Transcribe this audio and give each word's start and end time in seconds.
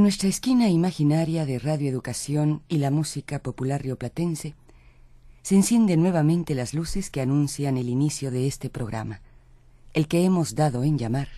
En 0.00 0.04
nuestra 0.04 0.30
esquina 0.30 0.70
imaginaria 0.70 1.44
de 1.44 1.58
radioeducación 1.58 2.62
y 2.68 2.78
la 2.78 2.90
música 2.90 3.38
popular 3.40 3.82
rioplatense, 3.82 4.54
se 5.42 5.56
encienden 5.56 6.00
nuevamente 6.00 6.54
las 6.54 6.72
luces 6.72 7.10
que 7.10 7.20
anuncian 7.20 7.76
el 7.76 7.90
inicio 7.90 8.30
de 8.30 8.46
este 8.46 8.70
programa, 8.70 9.20
el 9.92 10.08
que 10.08 10.24
hemos 10.24 10.54
dado 10.54 10.84
en 10.84 10.96
llamar. 10.96 11.28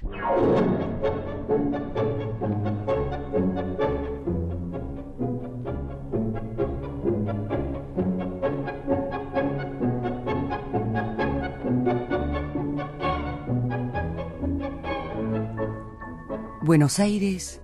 Buenos 16.62 17.00
Aires, 17.00 17.61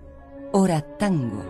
hora 0.59 0.80
tango. 0.82 1.45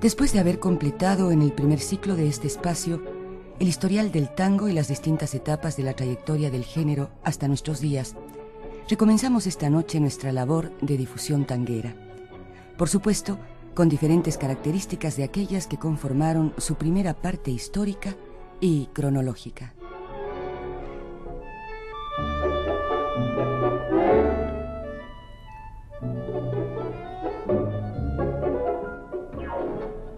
Después 0.00 0.32
de 0.32 0.38
haber 0.38 0.60
completado 0.60 1.32
en 1.32 1.42
el 1.42 1.52
primer 1.52 1.80
ciclo 1.80 2.14
de 2.14 2.28
este 2.28 2.46
espacio 2.46 3.02
el 3.58 3.66
historial 3.66 4.12
del 4.12 4.32
tango 4.32 4.68
y 4.68 4.72
las 4.72 4.86
distintas 4.86 5.34
etapas 5.34 5.76
de 5.76 5.82
la 5.82 5.94
trayectoria 5.94 6.50
del 6.50 6.64
género 6.64 7.10
hasta 7.24 7.48
nuestros 7.48 7.80
días, 7.80 8.14
recomenzamos 8.88 9.48
esta 9.48 9.68
noche 9.68 9.98
nuestra 9.98 10.30
labor 10.30 10.70
de 10.80 10.96
difusión 10.96 11.44
tanguera. 11.44 11.94
Por 12.78 12.88
supuesto, 12.88 13.38
con 13.80 13.88
diferentes 13.88 14.36
características 14.36 15.16
de 15.16 15.24
aquellas 15.24 15.66
que 15.66 15.78
conformaron 15.78 16.52
su 16.58 16.74
primera 16.74 17.14
parte 17.14 17.50
histórica 17.50 18.14
y 18.60 18.90
cronológica. 18.92 19.72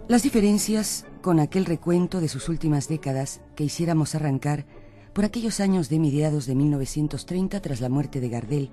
Las 0.09 0.23
diferencias 0.23 1.05
con 1.21 1.39
aquel 1.39 1.63
recuento 1.63 2.19
de 2.19 2.27
sus 2.27 2.49
últimas 2.49 2.89
décadas 2.89 3.39
que 3.55 3.63
hiciéramos 3.63 4.13
arrancar 4.13 4.65
por 5.13 5.23
aquellos 5.23 5.61
años 5.61 5.87
de 5.87 5.99
mediados 5.99 6.47
de 6.47 6.55
1930 6.55 7.61
tras 7.61 7.79
la 7.79 7.87
muerte 7.87 8.19
de 8.19 8.27
Gardel, 8.27 8.71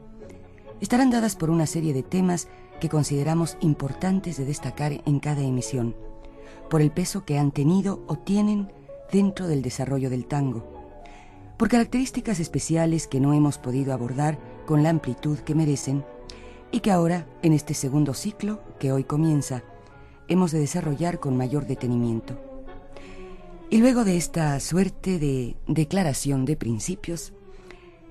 estarán 0.80 1.10
dadas 1.10 1.36
por 1.36 1.48
una 1.48 1.66
serie 1.66 1.94
de 1.94 2.02
temas 2.02 2.48
que 2.80 2.88
consideramos 2.88 3.56
importantes 3.60 4.36
de 4.36 4.44
destacar 4.44 5.00
en 5.04 5.20
cada 5.20 5.42
emisión, 5.42 5.94
por 6.68 6.80
el 6.80 6.90
peso 6.90 7.24
que 7.24 7.38
han 7.38 7.52
tenido 7.52 8.02
o 8.08 8.16
tienen 8.16 8.72
dentro 9.12 9.46
del 9.46 9.62
desarrollo 9.62 10.10
del 10.10 10.26
tango, 10.26 10.80
por 11.56 11.68
características 11.68 12.40
especiales 12.40 13.06
que 13.06 13.20
no 13.20 13.34
hemos 13.34 13.58
podido 13.58 13.92
abordar 13.92 14.38
con 14.66 14.82
la 14.82 14.88
amplitud 14.88 15.38
que 15.40 15.54
merecen 15.54 16.04
y 16.72 16.80
que 16.80 16.90
ahora, 16.90 17.26
en 17.42 17.52
este 17.52 17.74
segundo 17.74 18.14
ciclo 18.14 18.62
que 18.78 18.92
hoy 18.92 19.04
comienza, 19.04 19.62
hemos 20.28 20.52
de 20.52 20.60
desarrollar 20.60 21.20
con 21.20 21.36
mayor 21.36 21.66
detenimiento. 21.66 22.38
Y 23.68 23.78
luego 23.78 24.04
de 24.04 24.16
esta 24.16 24.58
suerte 24.58 25.18
de 25.18 25.56
declaración 25.66 26.44
de 26.44 26.56
principios, 26.56 27.32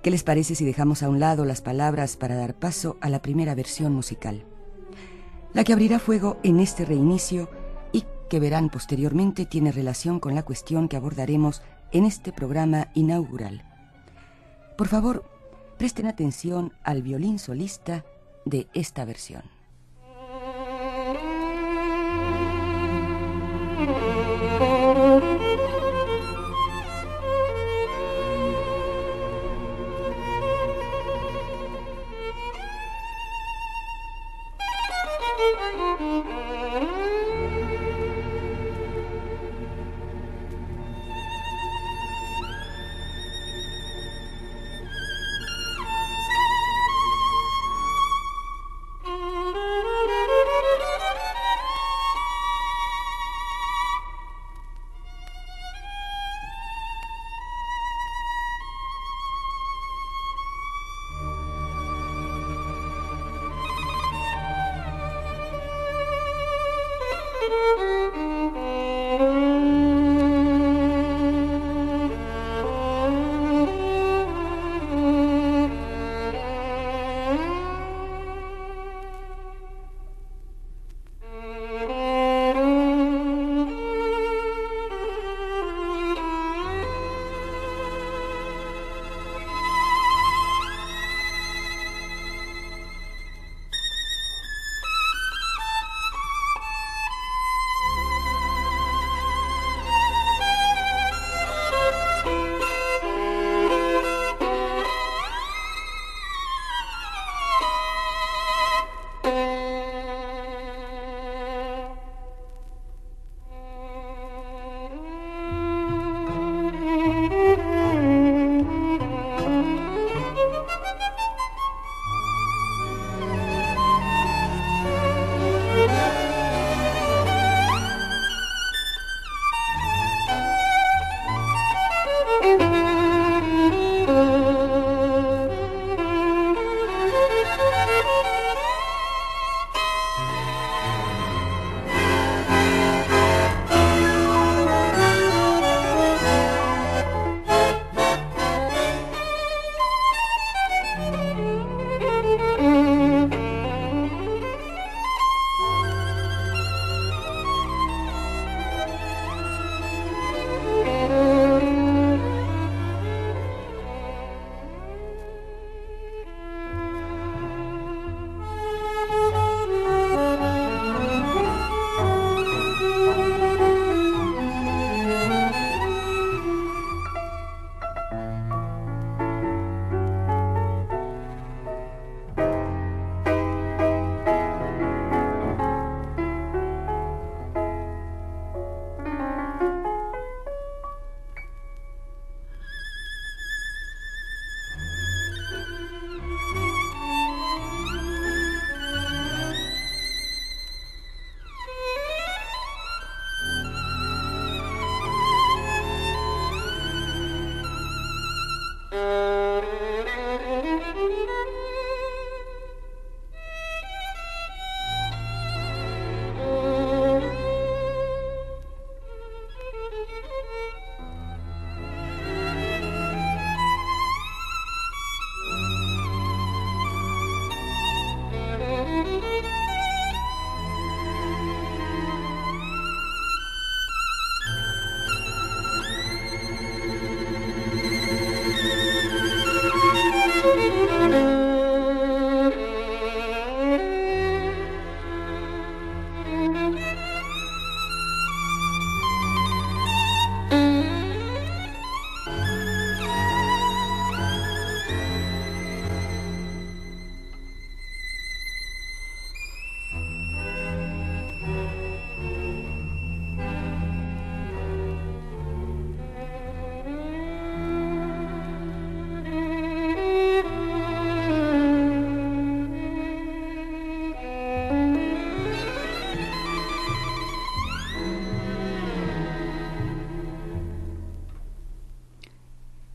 ¿qué 0.04 0.12
les 0.12 0.24
parece 0.24 0.56
si 0.56 0.64
dejamos 0.64 1.02
a 1.02 1.10
un 1.10 1.20
lado 1.20 1.44
las 1.44 1.62
palabras 1.62 2.18
para 2.18 2.36
dar 2.36 2.60
paso 2.60 2.98
a 3.02 3.10
la 3.10 3.22
primera 3.22 3.56
versión 3.56 3.94
musical? 3.94 4.46
La 5.54 5.64
que 5.64 5.74
abrirá 5.74 6.00
fuego 6.00 6.38
en 6.44 6.60
este 6.60 6.86
reinicio 6.86 7.50
y 7.92 8.04
que 8.30 8.40
verán 8.40 8.70
posteriormente 8.70 9.46
tiene 9.46 9.72
relación 9.72 10.20
con 10.20 10.36
la 10.36 10.44
cuestión 10.44 10.88
que 10.88 10.98
abordaremos 10.98 11.62
en 11.92 12.06
este 12.06 12.32
programa 12.32 12.90
inaugural. 12.94 13.64
Por 14.78 14.88
favor, 14.88 15.26
presten 15.78 16.08
atención 16.08 16.74
al 16.84 17.02
violín 17.02 17.40
solista 17.40 18.06
de 18.46 18.68
esta 18.74 19.06
versión. 19.06 19.59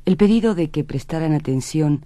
El 0.07 0.19
pedido 0.19 0.55
de 0.55 0.69
que 0.69 0.85
prestaran 0.85 1.33
atención 1.33 2.05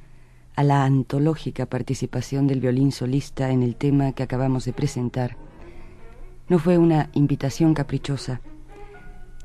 a 0.55 0.63
la 0.63 0.85
antológica 0.85 1.67
participación 1.67 2.47
del 2.47 2.61
violín 2.61 2.93
solista 2.93 3.51
en 3.51 3.65
el 3.65 3.75
tema 3.75 4.13
que 4.13 4.23
acabamos 4.23 4.65
de 4.65 4.73
presentar 4.73 5.37
no 6.49 6.61
fue 6.61 6.79
una 6.79 7.11
invitación 7.15 7.75
caprichosa. 7.75 8.41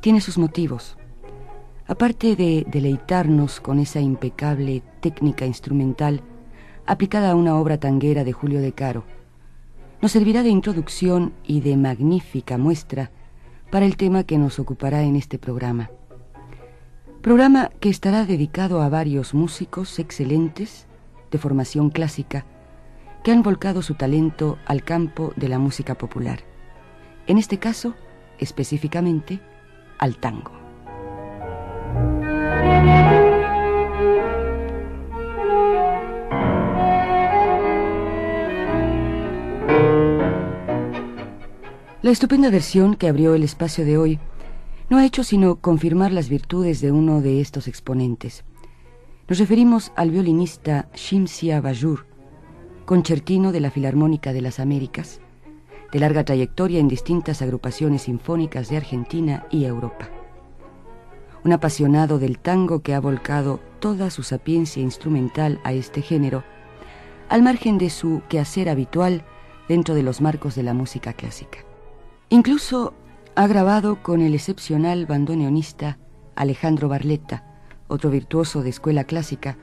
Tiene 0.01 0.21
sus 0.21 0.37
motivos. 0.37 0.97
Aparte 1.87 2.35
de 2.35 2.63
deleitarnos 2.69 3.59
con 3.59 3.79
esa 3.79 4.01
impecable 4.01 4.83
técnica 5.01 5.47
instrumental 5.47 6.21
aplicada 6.85 7.31
a 7.31 7.35
una 7.35 7.55
obra 7.55 7.79
tanguera 7.79 8.23
de 8.23 8.33
Julio 8.33 8.61
de 8.61 8.71
Caro, 8.71 9.03
nos 9.99 10.11
servirá 10.11 10.43
de 10.43 10.49
introducción 10.49 11.33
y 11.43 11.61
de 11.61 11.75
magnífica 11.75 12.59
muestra 12.59 13.09
para 13.71 13.87
el 13.87 13.97
tema 13.97 14.25
que 14.25 14.37
nos 14.37 14.59
ocupará 14.59 15.01
en 15.01 15.15
este 15.15 15.39
programa 15.39 15.89
programa 17.23 17.69
que 17.79 17.87
estará 17.87 18.25
dedicado 18.25 18.81
a 18.81 18.89
varios 18.89 19.33
músicos 19.33 19.97
excelentes 19.97 20.87
de 21.31 21.37
formación 21.37 21.89
clásica 21.89 22.45
que 23.23 23.31
han 23.31 23.43
volcado 23.43 23.81
su 23.81 23.95
talento 23.95 24.57
al 24.65 24.83
campo 24.83 25.31
de 25.37 25.47
la 25.47 25.57
música 25.57 25.95
popular. 25.95 26.39
En 27.25 27.37
este 27.37 27.59
caso, 27.59 27.95
específicamente, 28.39 29.39
al 29.99 30.17
tango. 30.17 30.51
La 42.01 42.11
estupenda 42.11 42.49
versión 42.49 42.95
que 42.95 43.07
abrió 43.07 43.33
el 43.33 43.43
espacio 43.43 43.85
de 43.85 43.97
hoy 43.97 44.19
no 44.93 44.99
ha 44.99 45.05
hecho 45.05 45.23
sino 45.23 45.55
confirmar 45.55 46.11
las 46.11 46.29
virtudes 46.29 46.79
de 46.79 46.91
uno 46.91 47.19
de 47.21 47.41
estos 47.41 47.67
exponentes. 47.67 48.43
Nos 49.27 49.39
referimos 49.39 49.91
al 49.95 50.11
violinista 50.11 50.87
Shimsia 50.93 51.61
Bajur, 51.61 52.05
concertino 52.85 53.51
de 53.51 53.59
la 53.59 53.71
Filarmónica 53.71 54.33
de 54.33 54.41
las 54.41 54.59
Américas, 54.59 55.19
de 55.91 55.99
larga 55.99 56.23
trayectoria 56.23 56.79
en 56.79 56.87
distintas 56.87 57.41
agrupaciones 57.41 58.03
sinfónicas 58.03 58.69
de 58.69 58.77
Argentina 58.77 59.47
y 59.49 59.65
Europa. 59.65 60.11
Un 61.43 61.53
apasionado 61.53 62.19
del 62.19 62.37
tango 62.37 62.83
que 62.83 62.93
ha 62.93 62.99
volcado 62.99 63.61
toda 63.79 64.11
su 64.11 64.21
sapiencia 64.21 64.83
instrumental 64.83 65.59
a 65.63 65.73
este 65.73 66.03
género, 66.03 66.43
al 67.29 67.41
margen 67.41 67.79
de 67.79 67.89
su 67.89 68.21
quehacer 68.29 68.69
habitual 68.69 69.25
dentro 69.67 69.95
de 69.95 70.03
los 70.03 70.21
marcos 70.21 70.53
de 70.53 70.61
la 70.61 70.75
música 70.75 71.13
clásica. 71.13 71.65
Incluso 72.29 72.93
ha 73.35 73.47
grabado 73.47 74.03
con 74.03 74.21
el 74.21 74.35
excepcional 74.35 75.07
bandoneonista 75.07 75.97
Alejandro 76.35 76.87
Barletta, 76.87 77.43
otro 77.87 78.11
virtuoso 78.11 78.61
de 78.61 78.69
escuela 78.69 79.05
clásica, 79.05 79.57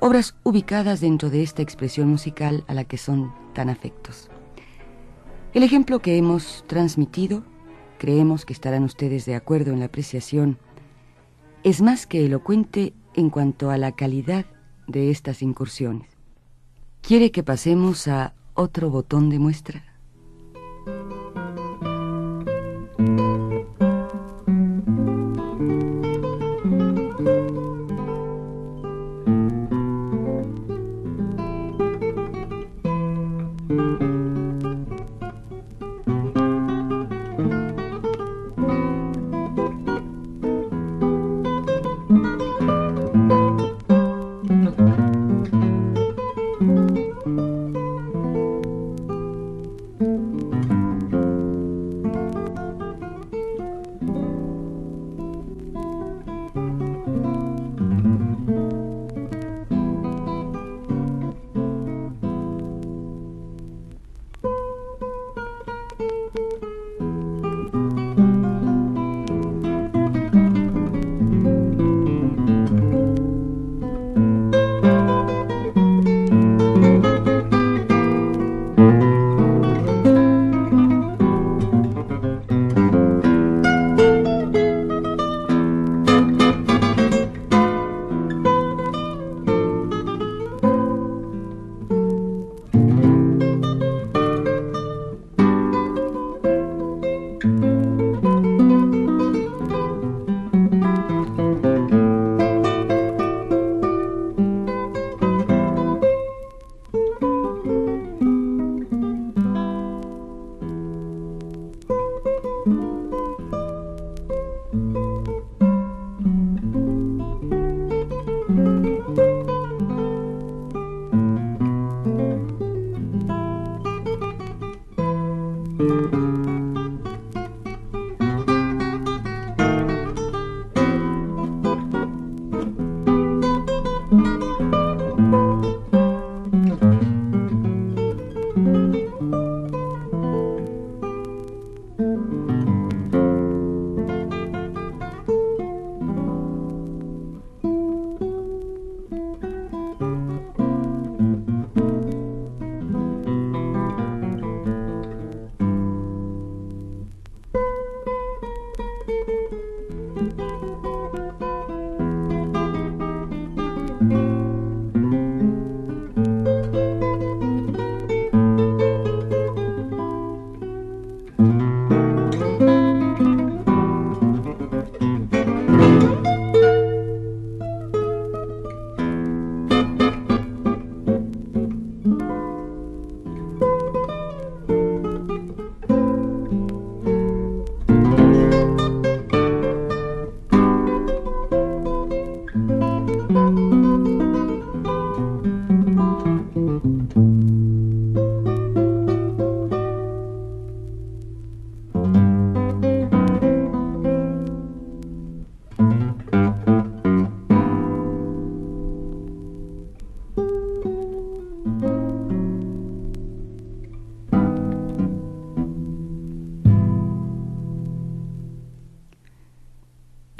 obras 0.00 0.36
ubicadas 0.42 1.00
dentro 1.00 1.28
de 1.28 1.42
esta 1.42 1.60
expresión 1.60 2.08
musical 2.08 2.64
a 2.66 2.74
la 2.74 2.84
que 2.84 2.96
son 2.96 3.32
tan 3.52 3.68
afectos. 3.68 4.30
El 5.52 5.62
ejemplo 5.62 6.00
que 6.00 6.16
hemos 6.16 6.64
transmitido, 6.66 7.44
creemos 7.98 8.46
que 8.46 8.54
estarán 8.54 8.84
ustedes 8.84 9.26
de 9.26 9.34
acuerdo 9.34 9.72
en 9.72 9.80
la 9.80 9.86
apreciación, 9.86 10.58
es 11.62 11.82
más 11.82 12.06
que 12.06 12.24
elocuente 12.24 12.94
en 13.14 13.28
cuanto 13.30 13.70
a 13.70 13.76
la 13.76 13.92
calidad 13.92 14.46
de 14.86 15.10
estas 15.10 15.42
incursiones. 15.42 16.08
¿Quiere 17.02 17.30
que 17.30 17.42
pasemos 17.42 18.08
a 18.08 18.34
otro 18.54 18.88
botón 18.88 19.28
de 19.28 19.38
muestra? 19.38 19.93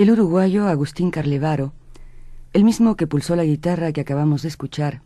El 0.04 0.10
uruguayo 0.10 0.68
Agustín 0.68 1.10
Carlevaro, 1.10 1.72
el 2.52 2.62
mismo 2.62 2.94
que 2.94 3.06
pulsó 3.06 3.36
la 3.36 3.44
guitarra 3.44 3.90
que 3.90 4.02
acabamos 4.02 4.42
de 4.42 4.48
escuchar, 4.48 5.00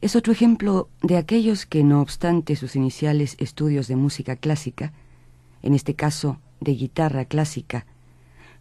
es 0.00 0.16
otro 0.16 0.32
ejemplo 0.32 0.88
de 1.00 1.16
aquellos 1.16 1.64
que, 1.64 1.84
no 1.84 2.00
obstante 2.00 2.56
sus 2.56 2.74
iniciales 2.74 3.36
estudios 3.38 3.86
de 3.86 3.94
música 3.94 4.34
clásica, 4.34 4.92
en 5.62 5.74
este 5.74 5.94
caso 5.94 6.40
de 6.58 6.74
guitarra 6.74 7.24
clásica, 7.24 7.86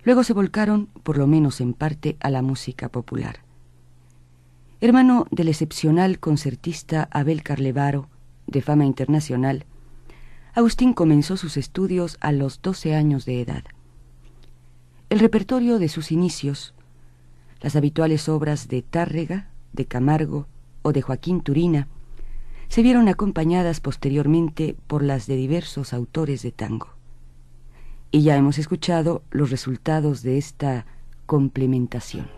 luego 0.03 0.23
se 0.23 0.33
volcaron, 0.33 0.85
por 1.01 1.17
lo 1.17 1.25
menos 1.25 1.61
en 1.61 1.73
parte, 1.73 2.15
a 2.19 2.29
la 2.29 2.43
música 2.43 2.89
popular. 2.89 3.39
Hermano 4.81 5.25
del 5.31 5.47
excepcional 5.47 6.19
concertista 6.19 7.09
Abel 7.09 7.41
Carlevaro, 7.41 8.07
de 8.45 8.61
fama 8.61 8.85
internacional, 8.85 9.65
Agustín 10.53 10.93
comenzó 10.93 11.37
sus 11.37 11.57
estudios 11.57 12.17
a 12.21 12.31
los 12.33 12.61
doce 12.61 12.93
años 12.93 13.25
de 13.25 13.41
edad. 13.41 13.63
El 15.09 15.17
repertorio 15.17 15.79
de 15.79 15.89
sus 15.89 16.11
inicios, 16.11 16.75
las 17.61 17.75
habituales 17.75 18.29
obras 18.29 18.67
de 18.67 18.83
Tárrega, 18.83 19.49
de 19.73 19.85
Camargo 19.85 20.45
o 20.83 20.91
de 20.91 21.01
Joaquín 21.01 21.41
Turina, 21.41 21.87
se 22.67 22.83
vieron 22.83 23.07
acompañadas 23.07 23.79
posteriormente 23.79 24.75
por 24.85 25.01
las 25.01 25.25
de 25.25 25.35
diversos 25.35 25.93
autores 25.93 26.43
de 26.43 26.51
tango. 26.51 26.89
Y 28.11 28.21
ya 28.21 28.37
hemos 28.37 28.59
escuchado 28.59 29.23
los 29.31 29.49
resultados 29.49 30.21
de 30.21 30.37
esta 30.37 30.85
complementación. 31.25 32.29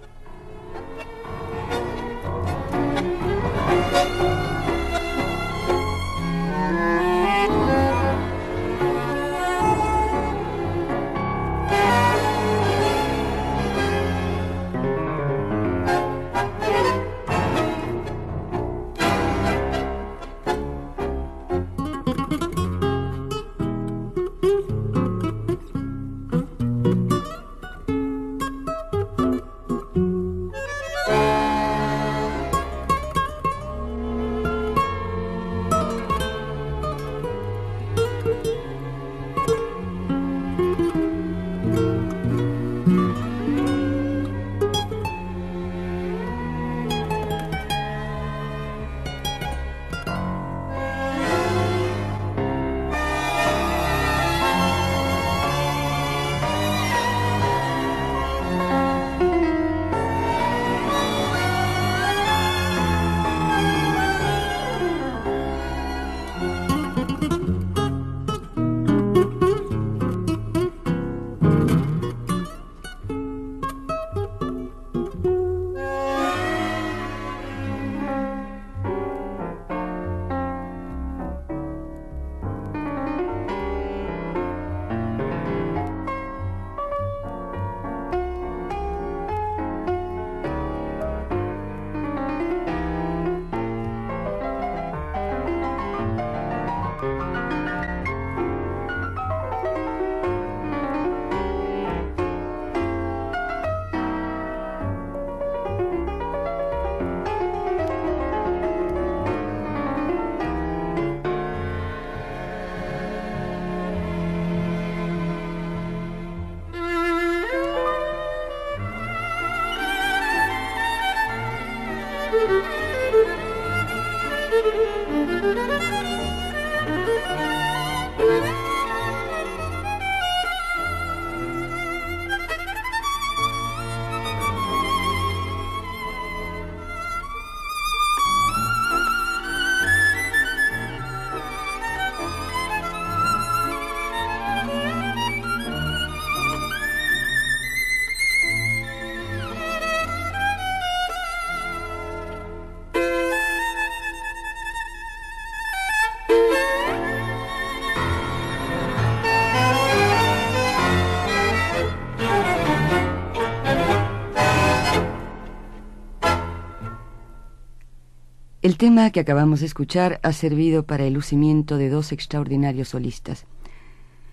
Tema 168.82 169.12
que 169.12 169.20
acabamos 169.20 169.60
de 169.60 169.68
escuchar 169.68 170.20
ha 170.24 170.34
servido 170.34 170.88
para 170.88 171.06
el 171.06 171.14
lucimiento 171.14 171.78
de 171.78 171.92
dos 171.92 172.12
extraordinarios 172.12 172.90
solistas. 172.90 173.46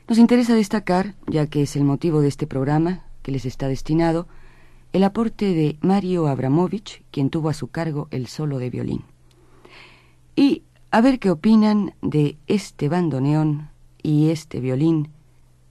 Nos 0.09 0.17
interesa 0.17 0.55
destacar, 0.55 1.17
ya 1.27 1.49
que 1.49 1.61
es 1.61 1.77
el 1.77 1.85
motivo 1.85 2.23
de 2.23 2.29
este 2.29 2.47
programa 2.47 3.05
que 3.23 3.31
les 3.31 3.45
está 3.45 3.69
destinado, 3.69 4.27
el 4.95 5.05
aporte 5.05 5.53
de 5.53 5.77
Mario 5.83 6.29
Abramovich, 6.29 7.03
quien 7.11 7.29
tuvo 7.29 7.51
a 7.51 7.53
su 7.53 7.69
cargo 7.69 8.09
el 8.11 8.27
solo 8.27 8.59
de 8.59 8.71
violín. 8.71 9.05
Y 10.35 10.63
a 10.91 11.03
ver 11.03 11.19
qué 11.19 11.29
opinan 11.29 11.93
de 12.01 12.39
este 12.47 12.89
bandoneón 12.89 13.69
y 14.03 14.31
este 14.31 14.61
violín 14.61 15.11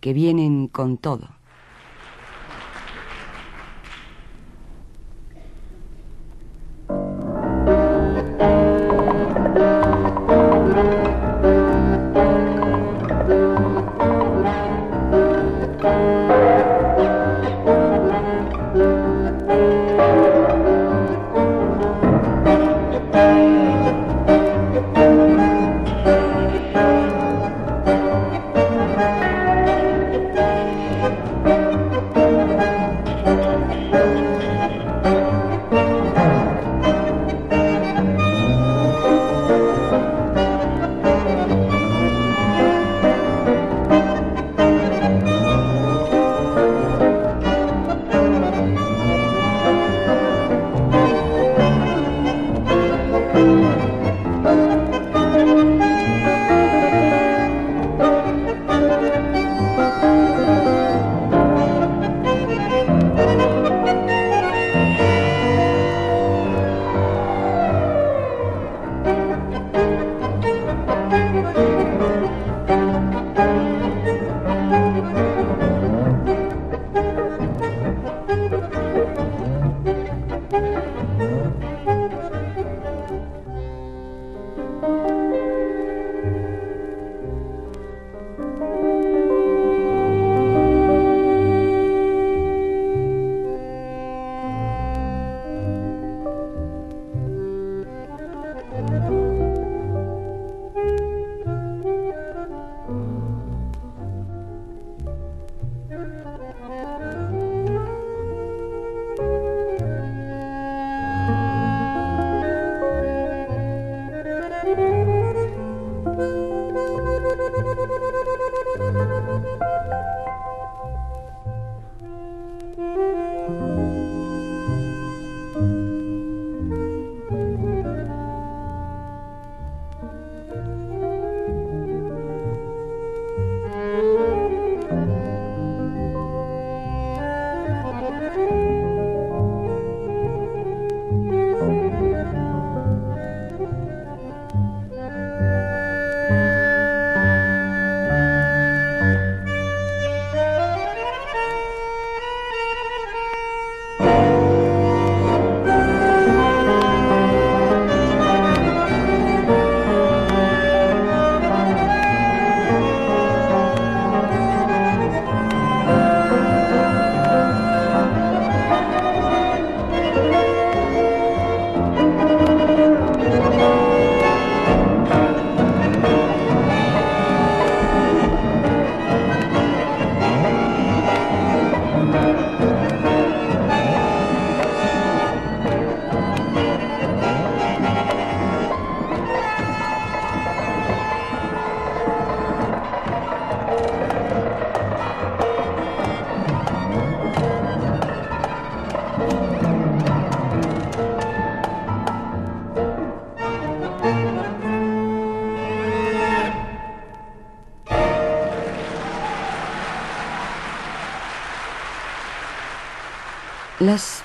que 0.01 0.13
vienen 0.13 0.67
con 0.67 0.99
todo. 0.99 1.29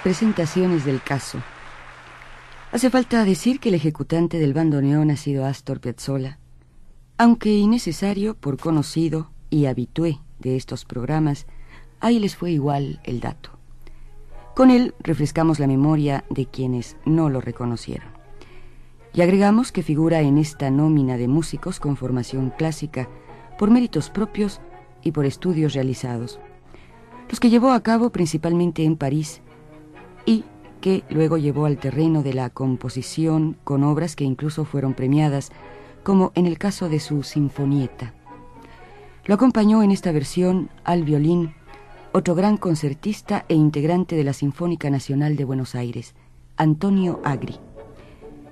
Presentaciones 0.03 0.85
del 0.85 1.01
caso. 1.01 1.39
Hace 2.73 2.91
falta 2.91 3.25
decir 3.25 3.61
que 3.61 3.69
el 3.69 3.77
ejecutante 3.77 4.39
del 4.39 4.55
bandoneón 4.55 5.11
ha 5.11 5.17
sido 5.17 5.45
Astor 5.45 5.81
Piazzolla, 5.81 6.39
aunque 7.19 7.51
innecesario 7.51 8.35
por 8.35 8.59
conocido 8.59 9.31
y 9.49 9.67
habitué 9.67 10.19
de 10.41 10.57
estos 10.57 10.85
programas, 10.85 11.47
ahí 12.01 12.19
les 12.19 12.35
fue 12.35 12.51
igual 12.51 13.01
el 13.05 13.21
dato. 13.21 13.51
Con 14.57 14.71
él 14.71 14.95
refrescamos 14.99 15.61
la 15.61 15.67
memoria 15.67 16.25
de 16.31 16.47
quienes 16.47 16.97
no 17.05 17.31
lo 17.31 17.41
reconocieron. 17.41 18.09
Y 19.15 19.21
agregamos 19.21 19.71
que 19.71 19.83
figura 19.83 20.23
en 20.23 20.39
esta 20.39 20.71
nómina 20.71 21.17
de 21.17 21.29
músicos 21.29 21.79
con 21.79 21.97
formación 21.97 22.51
clásica 22.57 23.09
por 23.59 23.71
méritos 23.71 24.11
propios 24.11 24.61
y 25.03 25.13
por 25.13 25.27
estudios 25.27 25.75
realizados, 25.75 26.41
los 27.29 27.39
que 27.39 27.51
llevó 27.51 27.71
a 27.71 27.83
cabo 27.83 28.11
principalmente 28.11 28.85
en 28.85 28.97
París 28.97 29.42
y 30.27 30.45
que 30.83 31.05
luego 31.09 31.39
llevó 31.39 31.65
al 31.67 31.79
terreno 31.79 32.23
de 32.23 32.35
la 32.35 32.51
composición 32.51 33.57
con 33.65 33.85
obras 33.85 34.17
que 34.17 34.25
incluso 34.25 34.65
fueron 34.65 34.95
premiadas, 34.95 35.53
como 36.03 36.33
en 36.35 36.47
el 36.47 36.59
caso 36.59 36.89
de 36.89 36.99
su 36.99 37.23
Sinfonieta. 37.23 38.13
Lo 39.25 39.37
acompañó 39.37 39.83
en 39.83 39.93
esta 39.93 40.11
versión 40.11 40.69
al 40.85 41.05
violín 41.05 41.55
otro 42.13 42.35
gran 42.35 42.57
concertista 42.57 43.45
e 43.49 43.55
integrante 43.55 44.17
de 44.17 44.25
la 44.25 44.33
Sinfónica 44.33 44.91
Nacional 44.91 45.37
de 45.37 45.45
Buenos 45.45 45.77
Aires, 45.77 46.15
Antonio 46.57 47.21
Agri. 47.25 47.59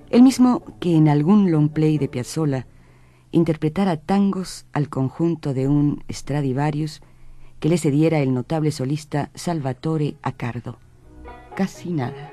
El 0.09 0.23
mismo 0.23 0.63
que 0.79 0.97
en 0.97 1.09
algún 1.09 1.51
long 1.51 1.69
play 1.69 1.99
de 1.99 2.09
Piazzolla 2.09 2.67
interpretara 3.33 3.97
tangos 3.97 4.67
al 4.73 4.89
conjunto 4.89 5.53
de 5.53 5.69
un 5.69 6.05
Stradivarius 6.11 7.03
que 7.59 7.69
le 7.69 7.77
cediera 7.77 8.21
el 8.21 8.33
notable 8.33 8.71
solista 8.71 9.31
Salvatore 9.35 10.15
Accardo 10.23 10.79
casi 11.61 11.91
nada. 11.91 12.33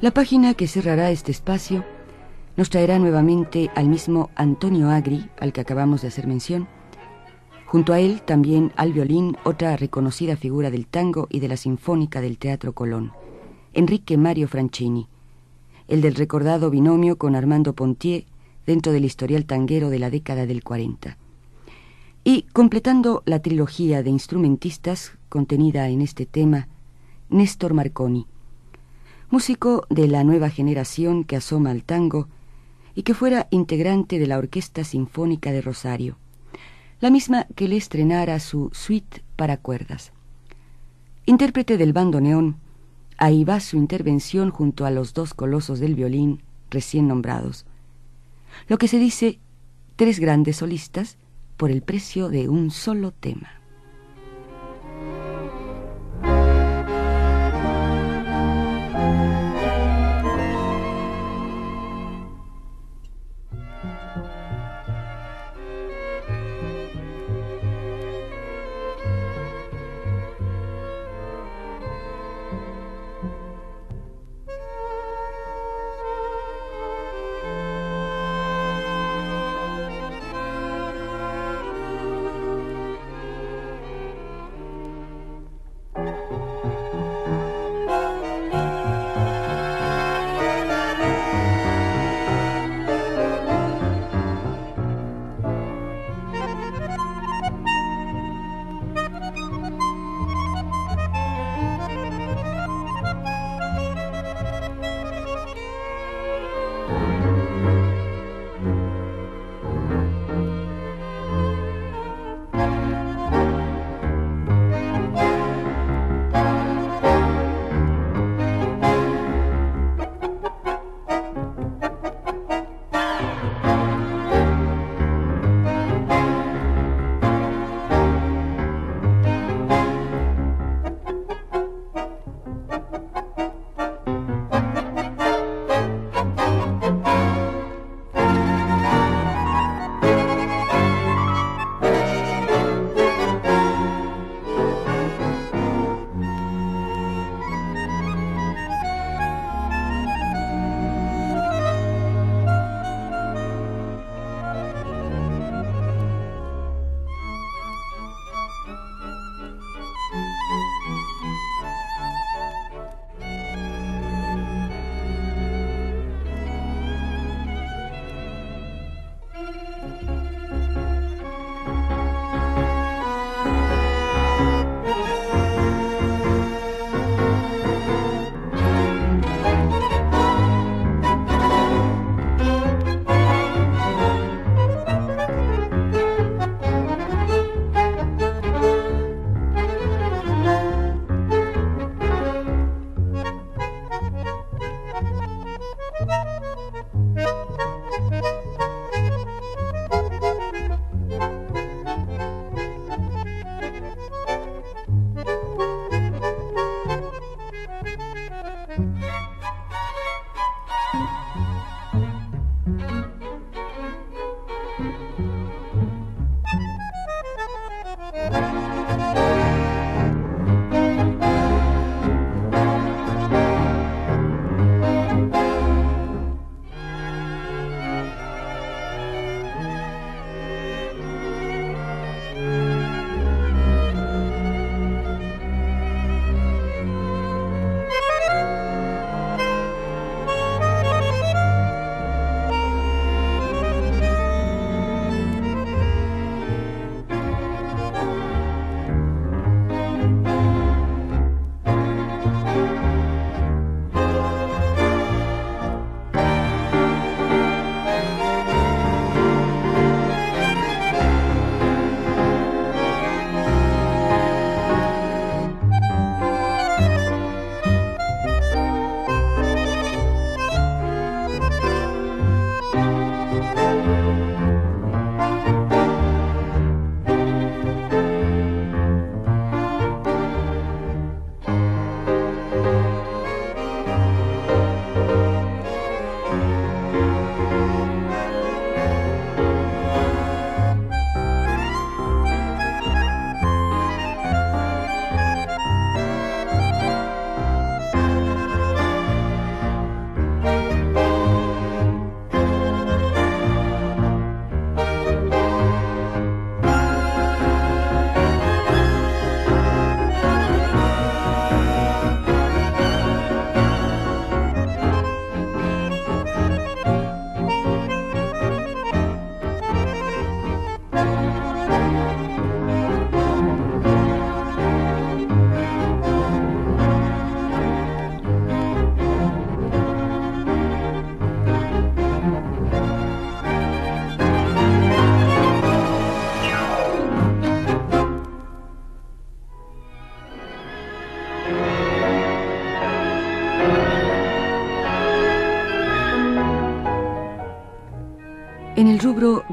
La 0.00 0.12
página 0.12 0.54
que 0.54 0.66
cerrará 0.66 1.10
este 1.10 1.30
espacio 1.30 1.84
nos 2.56 2.70
traerá 2.70 2.98
nuevamente 2.98 3.70
al 3.74 3.88
mismo 3.88 4.30
Antonio 4.34 4.88
Agri, 4.88 5.28
al 5.38 5.52
que 5.52 5.60
acabamos 5.60 6.00
de 6.00 6.08
hacer 6.08 6.26
mención. 6.26 6.68
Junto 7.66 7.92
a 7.92 8.00
él 8.00 8.22
también 8.22 8.72
al 8.76 8.94
violín 8.94 9.36
otra 9.44 9.76
reconocida 9.76 10.36
figura 10.36 10.70
del 10.70 10.86
tango 10.86 11.26
y 11.28 11.40
de 11.40 11.48
la 11.48 11.58
sinfónica 11.58 12.22
del 12.22 12.38
Teatro 12.38 12.72
Colón, 12.72 13.12
Enrique 13.74 14.16
Mario 14.16 14.48
Franchini, 14.48 15.06
el 15.90 16.00
del 16.02 16.14
recordado 16.14 16.70
binomio 16.70 17.18
con 17.18 17.34
Armando 17.34 17.74
Pontier 17.74 18.24
dentro 18.64 18.92
del 18.92 19.04
historial 19.04 19.44
tanguero 19.44 19.90
de 19.90 19.98
la 19.98 20.08
década 20.08 20.46
del 20.46 20.62
40. 20.62 21.18
Y 22.22 22.42
completando 22.52 23.24
la 23.26 23.40
trilogía 23.40 24.04
de 24.04 24.10
instrumentistas 24.10 25.18
contenida 25.28 25.88
en 25.88 26.00
este 26.00 26.26
tema, 26.26 26.68
Néstor 27.28 27.74
Marconi, 27.74 28.26
músico 29.30 29.84
de 29.90 30.06
la 30.06 30.22
nueva 30.22 30.48
generación 30.48 31.24
que 31.24 31.34
asoma 31.34 31.72
al 31.72 31.82
tango 31.82 32.28
y 32.94 33.02
que 33.02 33.14
fuera 33.14 33.48
integrante 33.50 34.20
de 34.20 34.28
la 34.28 34.38
Orquesta 34.38 34.84
Sinfónica 34.84 35.50
de 35.50 35.60
Rosario, 35.60 36.18
la 37.00 37.10
misma 37.10 37.48
que 37.56 37.66
le 37.66 37.76
estrenara 37.76 38.38
su 38.38 38.70
suite 38.72 39.24
para 39.34 39.56
cuerdas. 39.56 40.12
Intérprete 41.26 41.76
del 41.78 41.92
bandoneón, 41.92 42.58
Ahí 43.22 43.44
va 43.44 43.60
su 43.60 43.76
intervención 43.76 44.50
junto 44.50 44.86
a 44.86 44.90
los 44.90 45.12
dos 45.12 45.34
colosos 45.34 45.78
del 45.78 45.94
violín 45.94 46.42
recién 46.70 47.06
nombrados. 47.06 47.66
Lo 48.66 48.78
que 48.78 48.88
se 48.88 48.98
dice, 48.98 49.38
tres 49.96 50.18
grandes 50.18 50.56
solistas 50.56 51.18
por 51.58 51.70
el 51.70 51.82
precio 51.82 52.30
de 52.30 52.48
un 52.48 52.70
solo 52.70 53.12
tema. 53.12 53.59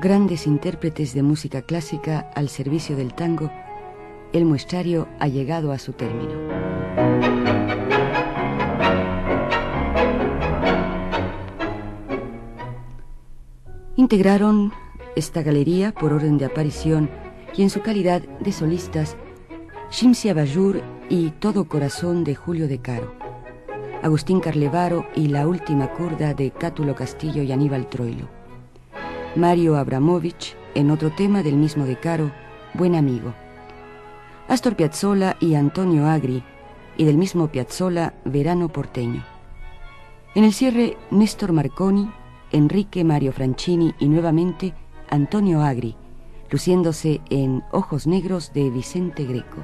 Grandes 0.07 0.47
intérpretes 0.47 1.13
de 1.13 1.21
música 1.21 1.63
clásica 1.63 2.31
al 2.33 2.47
servicio 2.47 2.95
del 2.95 3.13
tango, 3.13 3.51
el 4.31 4.45
muestrario 4.45 5.09
ha 5.19 5.27
llegado 5.27 5.73
a 5.73 5.79
su 5.79 5.91
término. 5.91 6.31
Integraron 13.97 14.71
esta 15.17 15.43
galería 15.43 15.91
por 15.91 16.13
orden 16.13 16.37
de 16.37 16.45
aparición 16.45 17.09
y 17.53 17.63
en 17.63 17.69
su 17.69 17.81
calidad 17.81 18.21
de 18.39 18.53
solistas 18.53 19.17
Shimsia 19.91 20.33
Bayur 20.33 20.83
y 21.09 21.31
Todo 21.31 21.67
Corazón 21.67 22.23
de 22.23 22.33
Julio 22.33 22.69
de 22.69 22.79
Caro, 22.79 23.13
Agustín 24.01 24.39
Carlevaro 24.39 25.05
y 25.17 25.27
La 25.27 25.45
Última 25.45 25.91
Curda 25.91 26.33
de 26.33 26.51
Cátulo 26.51 26.95
Castillo 26.95 27.43
y 27.43 27.51
Aníbal 27.51 27.89
Troilo. 27.89 28.37
Mario 29.35 29.77
Abramovich 29.77 30.55
en 30.73 30.89
otro 30.89 31.11
tema 31.11 31.43
del 31.43 31.55
mismo 31.55 31.85
de 31.85 31.97
Caro, 31.97 32.31
Buen 32.73 32.95
Amigo. 32.95 33.33
Astor 34.47 34.75
Piazzolla 34.75 35.35
y 35.39 35.55
Antonio 35.55 36.07
Agri, 36.07 36.43
y 36.97 37.05
del 37.05 37.17
mismo 37.17 37.47
Piazzolla, 37.47 38.13
Verano 38.25 38.69
Porteño. 38.69 39.23
En 40.33 40.43
el 40.43 40.53
cierre, 40.53 40.97
Néstor 41.11 41.51
Marconi, 41.51 42.09
Enrique 42.51 43.03
Mario 43.03 43.31
Franchini 43.31 43.93
y 43.99 44.07
nuevamente 44.07 44.73
Antonio 45.09 45.61
Agri, 45.61 45.95
luciéndose 46.49 47.21
en 47.29 47.63
Ojos 47.71 48.07
Negros 48.07 48.53
de 48.53 48.69
Vicente 48.69 49.25
Greco. 49.25 49.63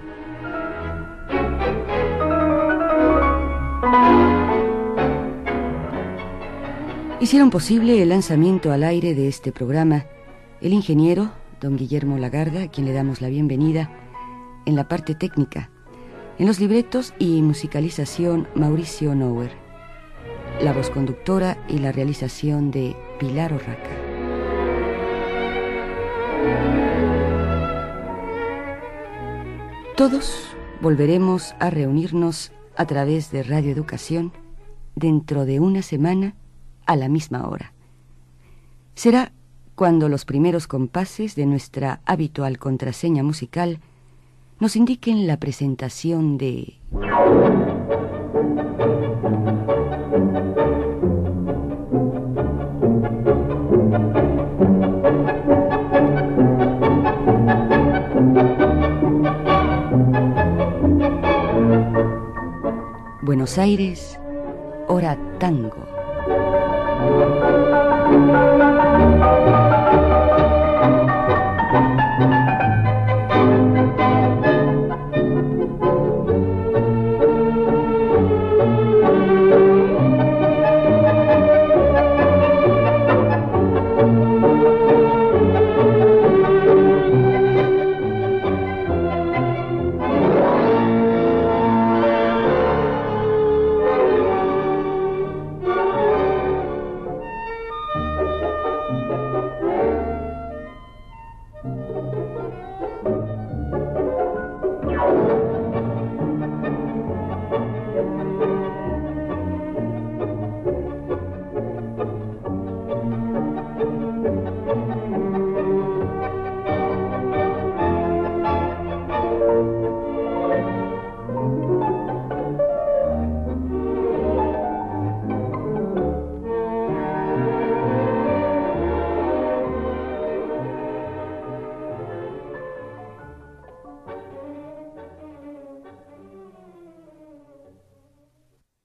Hicieron 7.23 7.51
posible 7.51 8.01
el 8.01 8.09
lanzamiento 8.09 8.73
al 8.73 8.83
aire 8.83 9.15
de 9.15 9.29
este 9.29 9.53
programa 9.53 10.07
el 10.59 10.73
ingeniero, 10.73 11.31
don 11.61 11.77
Guillermo 11.77 12.17
Lagarda, 12.17 12.63
a 12.63 12.67
quien 12.67 12.85
le 12.85 12.91
damos 12.91 13.21
la 13.21 13.29
bienvenida, 13.29 13.89
en 14.65 14.75
la 14.75 14.89
parte 14.89 15.15
técnica, 15.15 15.71
en 16.37 16.47
los 16.47 16.59
libretos 16.59 17.13
y 17.19 17.41
musicalización 17.41 18.49
Mauricio 18.55 19.15
Nower, 19.15 19.53
la 20.61 20.73
voz 20.73 20.89
conductora 20.89 21.65
y 21.69 21.77
la 21.77 21.93
realización 21.93 22.71
de 22.71 22.93
Pilar 23.21 23.53
Orraca. 23.53 23.89
Todos 29.95 30.49
volveremos 30.81 31.55
a 31.61 31.69
reunirnos 31.69 32.51
a 32.75 32.85
través 32.85 33.31
de 33.31 33.43
Radio 33.43 33.71
Educación 33.71 34.33
dentro 34.97 35.45
de 35.45 35.61
una 35.61 35.83
semana 35.83 36.35
a 36.85 36.95
la 36.95 37.09
misma 37.09 37.47
hora. 37.47 37.73
Será 38.95 39.31
cuando 39.75 40.07
los 40.09 40.25
primeros 40.25 40.67
compases 40.67 41.35
de 41.35 41.45
nuestra 41.45 42.01
habitual 42.05 42.59
contraseña 42.59 43.23
musical 43.23 43.79
nos 44.59 44.75
indiquen 44.75 45.27
la 45.27 45.37
presentación 45.37 46.37
de... 46.37 46.79
Buenos 63.21 63.57
Aires, 63.57 64.19
hora 64.87 65.17
tango. 65.39 66.02
Thank 67.03 67.35
you. 67.35 67.42